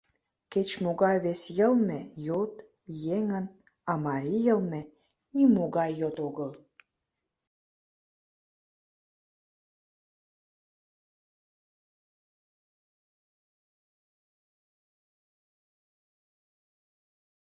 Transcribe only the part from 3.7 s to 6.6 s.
а марий йылме— нимогай йот огыл.